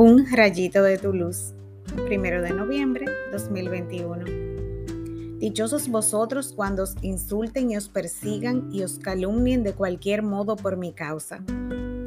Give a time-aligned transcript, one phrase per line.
[0.00, 1.54] Un rayito de tu luz.
[2.06, 5.38] Primero de noviembre 2021.
[5.40, 10.76] Dichosos vosotros cuando os insulten y os persigan y os calumnien de cualquier modo por
[10.76, 11.40] mi causa.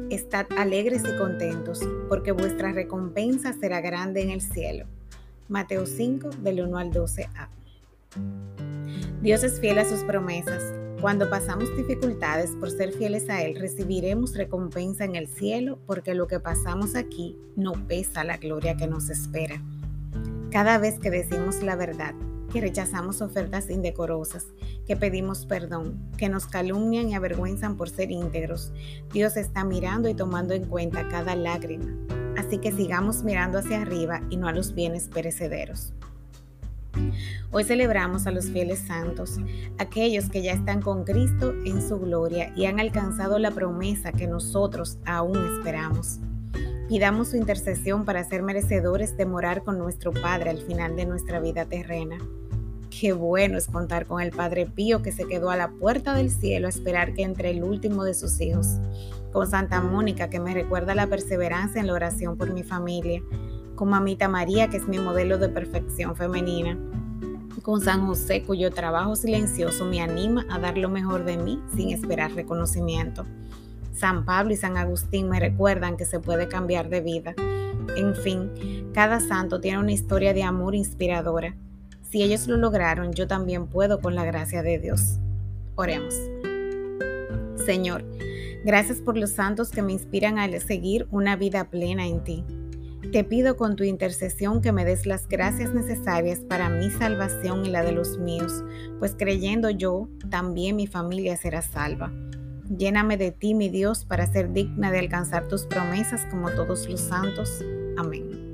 [0.08, 4.86] Estad alegres y contentos, porque vuestra recompensa será grande en el cielo.
[5.50, 7.48] Mateo 5, del 1 al 12a.
[9.20, 10.62] Dios es fiel a sus promesas
[11.02, 16.28] cuando pasamos dificultades por ser fieles a Él, recibiremos recompensa en el cielo porque lo
[16.28, 19.60] que pasamos aquí no pesa la gloria que nos espera.
[20.52, 22.14] Cada vez que decimos la verdad,
[22.52, 24.46] que rechazamos ofertas indecorosas,
[24.86, 28.72] que pedimos perdón, que nos calumnian y avergüenzan por ser íntegros,
[29.12, 31.96] Dios está mirando y tomando en cuenta cada lágrima.
[32.36, 35.94] Así que sigamos mirando hacia arriba y no a los bienes perecederos.
[37.54, 39.36] Hoy celebramos a los fieles santos,
[39.76, 44.26] aquellos que ya están con Cristo en su gloria y han alcanzado la promesa que
[44.26, 46.18] nosotros aún esperamos.
[46.88, 51.40] Pidamos su intercesión para ser merecedores de morar con nuestro Padre al final de nuestra
[51.40, 52.16] vida terrena.
[52.88, 56.30] Qué bueno es contar con el Padre Pío que se quedó a la puerta del
[56.30, 58.78] cielo a esperar que entre el último de sus hijos.
[59.30, 63.22] Con Santa Mónica que me recuerda la perseverancia en la oración por mi familia
[63.74, 66.78] con Mamita María, que es mi modelo de perfección femenina,
[67.62, 71.90] con San José, cuyo trabajo silencioso me anima a dar lo mejor de mí sin
[71.90, 73.24] esperar reconocimiento.
[73.94, 77.34] San Pablo y San Agustín me recuerdan que se puede cambiar de vida.
[77.96, 81.54] En fin, cada santo tiene una historia de amor inspiradora.
[82.10, 85.18] Si ellos lo lograron, yo también puedo con la gracia de Dios.
[85.76, 86.14] Oremos.
[87.64, 88.04] Señor,
[88.64, 92.44] gracias por los santos que me inspiran a seguir una vida plena en ti.
[93.10, 97.70] Te pido con tu intercesión que me des las gracias necesarias para mi salvación y
[97.70, 98.62] la de los míos,
[99.00, 102.12] pues creyendo yo, también mi familia será salva.
[102.68, 107.00] Lléname de ti, mi Dios, para ser digna de alcanzar tus promesas como todos los
[107.00, 107.62] santos.
[107.98, 108.51] Amén.